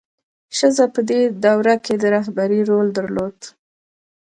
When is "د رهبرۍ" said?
2.01-2.59